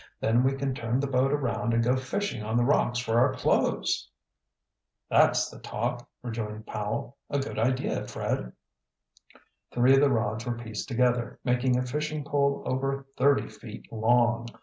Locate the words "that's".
5.11-5.47